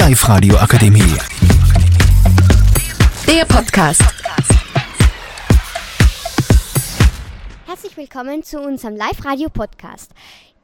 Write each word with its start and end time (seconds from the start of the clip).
Live-Radio 0.00 0.56
Akademie. 0.56 1.14
Der 3.28 3.44
Podcast. 3.44 4.02
Herzlich 7.66 7.98
willkommen 7.98 8.42
zu 8.42 8.60
unserem 8.60 8.96
Live-Radio-Podcast. 8.96 10.12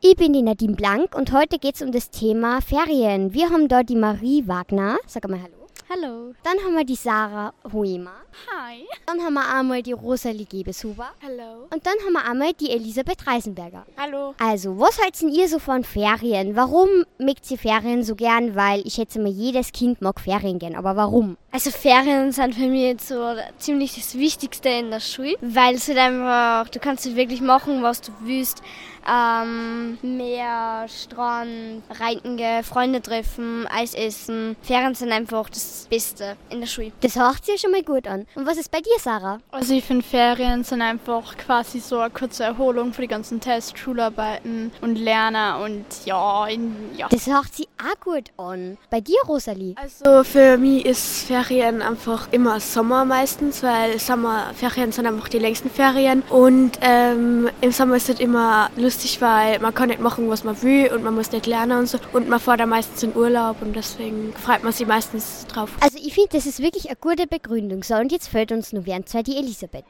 Ich 0.01 0.17
bin 0.17 0.33
die 0.33 0.41
Nadine 0.41 0.75
Blank 0.75 1.15
und 1.15 1.33
heute 1.33 1.59
geht 1.59 1.75
es 1.75 1.83
um 1.83 1.93
das 1.93 2.09
Thema 2.09 2.63
Ferien. 2.63 3.35
Wir 3.35 3.51
haben 3.51 3.69
da 3.69 3.83
die 3.83 3.97
Marie 3.97 4.49
Wagner. 4.49 4.97
Sag 5.07 5.29
mal 5.29 5.39
Hallo. 5.43 5.66
Hallo. 5.89 6.35
Dann 6.43 6.59
haben 6.65 6.75
wir 6.75 6.85
die 6.85 6.97
Sarah 6.97 7.55
Hoema. 7.73 8.11
Hi. 8.51 8.85
Dann 9.07 9.21
haben 9.21 9.35
wir 9.35 9.49
einmal 9.55 9.85
die 9.85 9.93
Rosalie 9.93 10.45
Gebeshuber. 10.45 11.11
Hallo. 11.23 11.69
Und 11.73 11.87
dann 11.87 11.95
haben 12.05 12.13
wir 12.13 12.29
einmal 12.29 12.55
die 12.55 12.71
Elisabeth 12.71 13.25
Reisenberger. 13.25 13.87
Hallo. 13.97 14.35
Also, 14.41 14.77
was 14.81 15.01
haltet 15.01 15.33
ihr 15.33 15.49
so 15.49 15.61
von 15.61 15.85
Ferien? 15.85 16.57
Warum 16.57 16.89
mögt 17.19 17.49
ihr 17.53 17.59
Ferien 17.59 18.03
so 18.03 18.17
gern? 18.17 18.57
Weil 18.57 18.85
ich 18.85 18.95
schätze 18.95 19.21
mal, 19.21 19.31
jedes 19.31 19.71
Kind 19.71 20.03
mag 20.03 20.19
Ferien 20.19 20.59
gern. 20.59 20.75
Aber 20.75 20.97
warum? 20.97 21.37
Also 21.57 21.71
Ferien 21.71 22.33
sind 22.33 22.55
für 22.55 22.67
mich 22.67 22.83
jetzt 22.83 23.09
so 23.09 23.35
ziemlich 23.57 23.95
das 23.95 24.15
Wichtigste 24.19 24.69
in 24.69 24.91
der 24.91 25.01
Schule, 25.01 25.37
weil 25.41 25.77
es 25.77 25.89
halt 25.89 25.97
einfach, 25.97 26.69
du 26.69 26.79
kannst 26.79 27.07
halt 27.07 27.17
wirklich 27.17 27.41
machen, 27.41 27.83
was 27.83 28.03
du 28.03 28.13
willst. 28.21 28.61
Ähm, 29.09 29.99
Meer, 30.03 30.87
Strand, 30.89 31.83
reiten 32.01 32.37
gehen, 32.37 32.65
Freunde 32.65 33.01
treffen, 33.01 33.67
Eis 33.69 33.95
essen. 33.95 34.57
Ferien 34.63 34.95
sind 34.95 35.13
einfach 35.13 35.49
das 35.49 35.87
Beste 35.89 36.37
in 36.51 36.61
der 36.61 36.67
Schule. 36.67 36.93
Das 37.01 37.17
hört 37.17 37.45
sich 37.45 37.55
ja 37.55 37.59
schon 37.59 37.71
mal 37.71 37.85
gut 37.85 38.07
an. 38.09 38.27
Und 38.35 38.47
was 38.47 38.59
ist 38.59 38.71
bei 38.71 38.81
dir, 38.81 38.99
Sarah? 38.99 39.39
Also 39.53 39.75
ich 39.75 39.85
finde 39.85 40.05
Ferien 40.05 40.65
sind 40.65 40.83
einfach 40.83 41.37
quasi 41.39 41.79
so 41.79 42.01
eine 42.01 42.11
kurze 42.11 42.45
Erholung 42.45 42.93
für 42.93 43.03
die 43.03 43.09
ganzen 43.09 43.41
Tests, 43.41 43.79
Schularbeiten 43.79 44.73
und 44.83 44.97
Lernen 44.97 45.63
und 45.63 45.87
ja, 46.05 46.47
in, 46.49 46.75
ja. 46.97 47.09
Das 47.09 47.29
hört 47.29 47.55
sich 47.55 47.69
auch 47.79 48.01
gut 48.01 48.31
an. 48.37 48.79
Bei 48.91 49.01
dir, 49.01 49.19
Rosalie? 49.29 49.75
Also 49.77 50.25
für 50.25 50.57
mich 50.57 50.85
ist 50.85 51.27
Ferien 51.27 51.83
einfach 51.83 52.33
immer 52.33 52.61
Sommer 52.61 53.05
meistens, 53.05 53.63
weil 53.63 53.99
Sommerferien 53.99 54.93
sind 54.93 55.07
einfach 55.07 55.29
die 55.29 55.39
längsten 55.39 55.71
Ferien 55.71 56.23
und 56.31 56.73
ähm, 56.81 57.51
im 57.61 57.73
Sommer 57.73 57.97
ist 57.97 58.09
es 58.09 58.21
immer 58.21 58.71
lustig, 58.77 59.21
weil 59.21 59.59
man 59.61 59.75
kann 59.75 59.89
nicht 59.89 60.01
machen, 60.01 60.29
was 60.29 60.45
man 60.45 60.61
will 60.63 60.93
und 60.93 61.03
man 61.03 61.15
muss 61.15 61.33
nicht 61.33 61.47
lernen 61.47 61.79
und 61.79 61.87
so 61.87 61.99
und 62.13 62.29
man 62.29 62.41
fährt 62.41 62.61
dann 62.61 62.69
meistens 62.69 63.03
in 63.03 63.15
Urlaub 63.15 63.61
und 63.61 63.75
deswegen 63.75 64.33
freut 64.35 64.63
man 64.63 64.73
sich 64.73 64.87
meistens 64.87 65.47
drauf. 65.47 65.71
Also 65.81 65.99
ich 65.99 66.15
finde, 66.15 66.31
das 66.33 66.47
ist 66.47 66.61
wirklich 66.61 66.87
eine 66.87 66.97
gute 66.97 67.27
Begründung. 67.27 67.83
So, 67.83 67.95
und 67.95 68.13
jetzt 68.13 68.29
fällt 68.29 68.53
uns 68.53 68.73
nur 68.73 68.87
während 68.87 69.09
zwei 69.09 69.23
die 69.23 69.37
Elisabeth. 69.37 69.85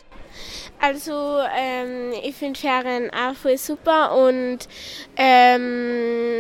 Also 0.81 1.39
ähm, 1.57 2.13
ich 2.23 2.35
finde 2.37 2.59
Ferien 2.59 3.11
auch 3.11 3.35
voll 3.35 3.57
super 3.57 4.15
und 4.15 4.59
ähm, 5.17 6.36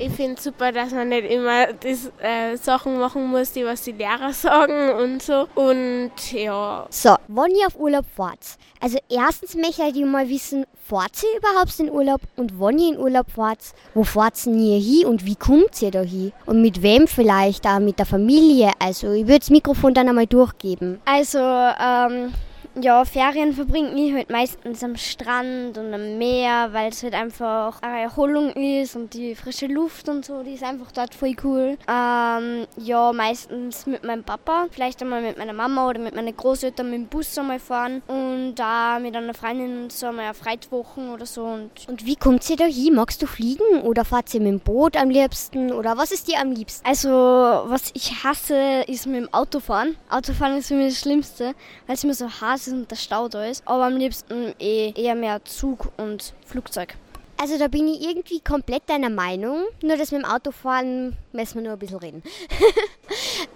ich 0.00 0.12
finde 0.12 0.40
super, 0.40 0.72
dass 0.72 0.92
man 0.92 1.10
nicht 1.10 1.30
immer 1.30 1.72
das, 1.72 2.10
äh, 2.22 2.56
Sachen 2.56 2.98
machen 2.98 3.26
muss, 3.26 3.52
die 3.52 3.64
was 3.64 3.82
die 3.82 3.92
Lehrer 3.92 4.32
sagen 4.32 4.90
und 4.90 5.22
so. 5.22 5.46
Und 5.54 6.12
ja. 6.32 6.86
So, 6.90 7.16
wann 7.28 7.50
ihr 7.50 7.66
auf 7.66 7.78
Urlaub 7.78 8.06
fahrt. 8.16 8.56
Also 8.80 8.98
erstens 9.10 9.54
möchte 9.54 9.82
ich 9.82 10.04
mal 10.04 10.28
wissen, 10.28 10.64
fahrt 10.88 11.22
ihr 11.22 11.38
überhaupt 11.38 11.78
in 11.78 11.90
Urlaub? 11.90 12.20
Und 12.36 12.58
wann 12.58 12.78
ihr 12.78 12.94
in 12.94 12.98
Urlaub 12.98 13.30
fahrt, 13.30 13.58
wo 13.94 14.04
fahrt 14.04 14.46
ihr 14.46 14.80
hin 14.80 15.06
und 15.06 15.26
wie 15.26 15.36
kommt 15.36 15.80
ihr 15.82 15.90
da 15.90 16.00
hin? 16.00 16.32
Und 16.46 16.62
mit 16.62 16.82
wem 16.82 17.06
vielleicht? 17.06 17.66
Auch 17.66 17.78
mit 17.78 17.98
der 17.98 18.06
Familie? 18.06 18.72
Also 18.78 19.12
ich 19.12 19.26
würde 19.26 19.40
das 19.40 19.50
Mikrofon 19.50 19.92
dann 19.92 20.08
einmal 20.08 20.26
durchgeben. 20.26 21.00
Also, 21.04 21.38
ähm, 21.38 22.32
ja, 22.80 23.04
Ferien 23.04 23.52
verbringt 23.52 23.98
ich 23.98 24.14
halt 24.14 24.30
meistens 24.30 24.84
am 24.84 24.96
Strand 24.96 25.76
und 25.76 25.92
am 25.92 26.18
Meer, 26.18 26.68
weil 26.72 26.90
es 26.90 27.02
halt 27.02 27.14
einfach 27.14 27.82
eine 27.82 28.02
Erholung 28.02 28.50
ist 28.50 28.96
und 28.96 29.14
die 29.14 29.34
frische 29.34 29.66
Luft 29.66 30.08
und 30.08 30.24
so, 30.24 30.42
die 30.42 30.54
ist 30.54 30.62
einfach 30.62 30.92
dort 30.92 31.14
voll 31.14 31.34
cool. 31.42 31.76
Ähm, 31.88 32.66
ja, 32.76 33.12
meistens 33.12 33.86
mit 33.86 34.04
meinem 34.04 34.22
Papa, 34.22 34.66
vielleicht 34.70 35.02
einmal 35.02 35.22
mit 35.22 35.36
meiner 35.36 35.52
Mama 35.52 35.88
oder 35.88 35.98
mit 35.98 36.14
meinen 36.14 36.36
Großeltern 36.36 36.90
mit 36.90 37.00
dem 37.00 37.06
Bus 37.06 37.36
einmal 37.38 37.58
fahren 37.58 38.02
und 38.06 38.54
da 38.54 38.98
mit 39.00 39.16
einer 39.16 39.34
Freundin 39.34 39.90
so 39.90 40.06
einmal 40.06 40.30
auf 40.30 40.46
Reitwochen 40.46 41.10
oder 41.10 41.26
so. 41.26 41.44
Und, 41.44 41.70
und 41.88 42.06
wie 42.06 42.16
kommt 42.16 42.48
ihr 42.48 42.56
da 42.56 42.66
hin? 42.66 42.94
Magst 42.94 43.20
du 43.22 43.26
fliegen 43.26 43.82
oder 43.82 44.04
fahrt 44.04 44.32
ihr 44.34 44.40
mit 44.40 44.48
dem 44.48 44.60
Boot 44.60 44.96
am 44.96 45.10
liebsten 45.10 45.72
oder 45.72 45.96
was 45.96 46.12
ist 46.12 46.28
dir 46.28 46.40
am 46.40 46.52
liebsten? 46.52 46.86
Also, 46.86 47.08
was 47.08 47.90
ich 47.94 48.22
hasse, 48.24 48.84
ist 48.86 49.06
mit 49.06 49.22
dem 49.22 49.34
Autofahren. 49.34 49.96
Autofahren 50.08 50.56
ist 50.56 50.68
für 50.68 50.74
mich 50.74 50.94
das 50.94 51.00
Schlimmste, 51.00 51.54
weil 51.86 51.96
es 51.96 52.04
mir 52.04 52.14
so 52.14 52.28
heiß 52.60 52.66
ist 52.68 52.72
und 52.72 52.90
der 52.90 52.96
Stau 52.96 53.28
da 53.28 53.44
ist. 53.44 53.62
Aber 53.66 53.86
am 53.86 53.96
liebsten 53.96 54.54
eh 54.58 54.92
eher 54.94 55.14
mehr 55.14 55.44
Zug 55.44 55.90
und 55.96 56.34
Flugzeug. 56.46 56.94
Also 57.40 57.58
da 57.58 57.68
bin 57.68 57.88
ich 57.88 58.02
irgendwie 58.02 58.40
komplett 58.40 58.82
deiner 58.88 59.08
Meinung. 59.08 59.64
Nur 59.82 59.96
das 59.96 60.12
mit 60.12 60.22
dem 60.22 60.30
Autofahren 60.30 61.16
müssen 61.32 61.54
wir 61.56 61.62
nur 61.62 61.72
ein 61.72 61.78
bisschen 61.78 61.98
reden. 61.98 62.22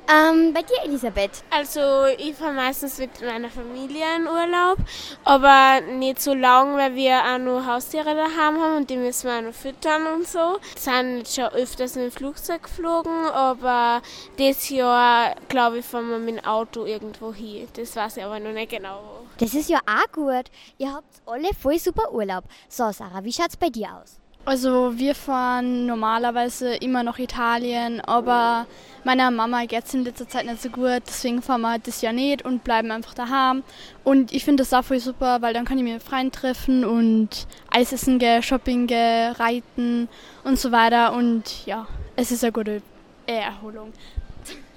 ähm, 0.08 0.52
bei 0.52 0.62
dir, 0.62 0.82
Elisabeth? 0.84 1.42
Also 1.50 2.06
ich 2.18 2.34
fahre 2.34 2.52
meistens 2.52 2.98
mit 2.98 3.20
meiner 3.20 3.50
Familie 3.50 4.04
in 4.16 4.26
Urlaub, 4.26 4.78
aber 5.24 5.80
nicht 5.80 6.20
so 6.20 6.34
lang, 6.34 6.76
weil 6.76 6.94
wir 6.94 7.20
auch 7.22 7.38
nur 7.38 7.66
Haustiere 7.66 8.14
daheim 8.14 8.60
haben 8.60 8.76
und 8.76 8.90
die 8.90 8.96
müssen 8.96 9.28
wir 9.28 9.38
auch 9.38 9.42
noch 9.42 9.54
füttern 9.54 10.06
und 10.06 10.26
so. 10.26 10.58
Wir 10.74 10.80
sind 10.80 11.28
schon 11.28 11.44
öfters 11.54 11.94
mit 11.96 12.04
dem 12.04 12.12
Flugzeug 12.12 12.64
geflogen, 12.64 13.26
aber 13.26 14.02
dieses 14.38 14.68
Jahr, 14.68 15.34
glaube 15.48 15.78
ich, 15.78 15.84
fahren 15.84 16.10
wir 16.10 16.18
mit 16.18 16.36
dem 16.36 16.44
Auto 16.44 16.84
irgendwo 16.84 17.32
hin. 17.32 17.68
Das 17.74 17.96
weiß 17.96 18.16
ich 18.18 18.24
aber 18.24 18.40
noch 18.40 18.52
nicht 18.52 18.70
genau. 18.70 19.24
Das 19.38 19.54
ist 19.54 19.68
ja 19.68 19.80
auch 19.86 20.12
gut. 20.12 20.50
Ihr 20.78 20.92
habt 20.92 21.22
alle 21.26 21.52
voll 21.54 21.78
super 21.78 22.12
Urlaub. 22.12 22.44
So, 22.68 22.90
Sarah, 22.92 23.24
wie 23.24 23.32
schaut's 23.32 23.56
bei 23.56 23.68
dir 23.68 23.88
aus? 24.00 24.23
Also 24.46 24.98
wir 24.98 25.14
fahren 25.14 25.86
normalerweise 25.86 26.74
immer 26.74 27.02
nach 27.02 27.18
Italien, 27.18 28.02
aber 28.02 28.66
meiner 29.02 29.30
Mama 29.30 29.64
geht 29.64 29.86
es 29.86 29.94
in 29.94 30.04
letzter 30.04 30.28
Zeit 30.28 30.44
nicht 30.44 30.60
so 30.60 30.68
gut, 30.68 31.02
deswegen 31.06 31.40
fahren 31.40 31.62
wir 31.62 31.78
das 31.78 32.02
Jahr 32.02 32.12
nicht 32.12 32.44
und 32.44 32.62
bleiben 32.62 32.90
einfach 32.90 33.14
daheim. 33.14 33.62
Und 34.04 34.32
ich 34.32 34.44
finde 34.44 34.64
das 34.64 34.86
voll 34.86 35.00
super, 35.00 35.40
weil 35.40 35.54
dann 35.54 35.64
kann 35.64 35.78
ich 35.78 35.84
mir 35.84 35.98
Freunde 35.98 36.30
treffen 36.30 36.84
und 36.84 37.46
Eis 37.70 37.92
essen 37.92 38.18
gehen, 38.18 38.42
Shopping 38.42 38.86
gehen, 38.86 39.32
reiten 39.32 40.08
und 40.44 40.58
so 40.58 40.72
weiter. 40.72 41.14
Und 41.14 41.64
ja, 41.64 41.86
es 42.14 42.30
ist 42.30 42.44
eine 42.44 42.52
gute 42.52 42.82
Erholung. 43.26 43.94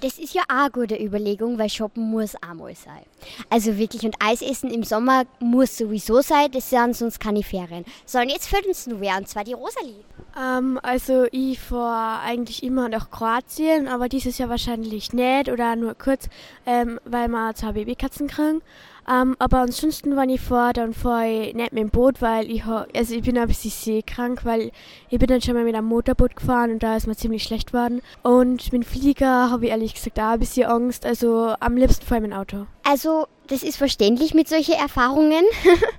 Das 0.02 0.20
ist 0.20 0.34
ja 0.34 0.44
auch 0.44 0.56
eine 0.56 0.72
gute 0.72 0.96
Überlegung, 0.96 1.58
weil 1.58 1.70
Shoppen 1.70 2.12
muss 2.12 2.36
auch 2.36 2.54
mal 2.54 2.76
sein. 2.76 3.04
Also 3.50 3.78
wirklich, 3.78 4.04
und 4.04 4.16
Eisessen 4.20 4.70
im 4.70 4.84
Sommer 4.84 5.24
muss 5.40 5.78
sowieso 5.78 6.22
sein, 6.22 6.52
das 6.52 6.70
sind 6.70 6.96
sonst 6.96 7.20
keine 7.20 7.44
Ferien. 7.44 7.84
So, 8.06 8.20
und 8.20 8.30
jetzt 8.30 8.48
fällt 8.48 8.68
uns 8.68 8.86
nur 8.86 9.02
wer, 9.02 9.18
und 9.18 9.28
zwar 9.28 9.44
die 9.44 9.54
Rosalie. 9.54 10.04
Ähm, 10.38 10.80
also 10.84 11.26
ich 11.32 11.60
fahre 11.60 12.22
eigentlich 12.22 12.64
immer 12.64 12.90
nach 12.90 13.10
Kroatien, 13.10 13.88
aber 13.88 14.10
dieses 14.10 14.38
Jahr 14.38 14.50
wahrscheinlich 14.50 15.14
nicht 15.14 15.50
oder 15.50 15.76
nur 15.76 15.96
kurz, 15.96 16.30
ähm, 16.66 17.00
weil 17.06 17.28
wir 17.28 17.56
zwei 17.56 17.72
Babykatzen 17.72 18.28
kriegen. 18.28 18.62
Ähm, 19.10 19.38
aber 19.40 19.60
ansonsten, 19.60 20.18
wenn 20.18 20.30
ich 20.30 20.42
fahre, 20.42 20.74
dann 20.74 20.94
fahre 20.94 21.30
ich 21.30 21.56
nicht 21.56 21.72
mit 21.72 21.82
dem 21.82 21.90
Boot, 21.90 22.22
weil 22.22 22.52
ich, 22.52 22.66
ha, 22.66 22.86
also 22.94 23.16
ich 23.16 23.24
bin 23.24 23.38
ein 23.38 23.48
bisschen 23.48 23.72
seekrank, 23.72 24.44
weil 24.44 24.72
ich 25.10 25.18
bin 25.18 25.28
dann 25.28 25.42
schon 25.42 25.54
mal 25.54 25.64
mit 25.64 25.76
einem 25.76 25.88
Motorboot 25.88 26.36
gefahren 26.36 26.72
und 26.72 26.84
da 26.84 26.98
ist 26.98 27.08
mir 27.08 27.16
ziemlich 27.16 27.44
schlecht 27.44 27.72
geworden. 27.72 28.02
Und 28.22 28.74
mit 28.74 28.84
dem 28.84 28.84
Flieger 28.84 29.50
habe 29.50 29.66
ich 29.66 29.72
ehrlich 29.72 29.94
gesagt 29.94 30.20
auch 30.20 30.32
ein 30.32 30.40
bisschen 30.40 30.70
Angst, 30.70 31.06
also 31.06 31.56
am 31.62 31.78
liebsten 31.78 32.06
fahre 32.06 32.20
ich 32.20 32.24
mit 32.24 32.32
dem 32.32 32.38
Auto. 32.38 32.68
Also, 32.84 33.28
das 33.48 33.64
ist 33.64 33.78
verständlich 33.78 34.34
mit 34.34 34.50
solchen 34.50 34.76
Erfahrungen. 34.76 35.46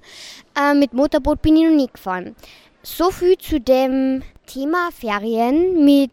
äh, 0.61 0.75
mit 0.75 0.93
Motorboot 0.93 1.41
bin 1.41 1.57
ich 1.57 1.65
noch 1.65 1.75
nie 1.75 1.89
gefahren. 1.91 2.37
So 2.83 3.11
viel 3.11 3.37
zu 3.39 3.61
dem 3.61 4.23
Thema 4.47 4.91
Ferien 4.99 5.85
mit 5.85 6.13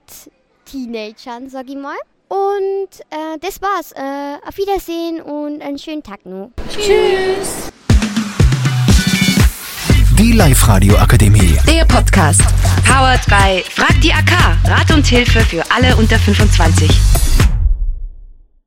Teenagern, 0.65 1.49
sag 1.49 1.69
ich 1.69 1.75
mal. 1.75 1.95
Und 2.27 2.99
äh, 3.11 3.37
das 3.39 3.61
war's. 3.61 3.91
Äh, 3.91 4.47
auf 4.47 4.57
Wiedersehen 4.57 5.21
und 5.21 5.61
einen 5.61 5.77
schönen 5.77 6.01
Tag 6.03 6.25
noch. 6.25 6.49
Tschüss. 6.69 7.71
Die 10.17 10.31
Live-Radio 10.31 10.97
Akademie. 10.97 11.57
Der 11.67 11.85
Podcast. 11.85 12.41
Powered 12.85 13.25
by 13.27 13.63
Frag 13.69 14.01
die 14.01 14.11
AK. 14.11 14.57
Rat 14.65 14.91
und 14.91 15.05
Hilfe 15.05 15.41
für 15.41 15.63
alle 15.71 15.95
unter 15.97 16.18
25. 16.18 16.89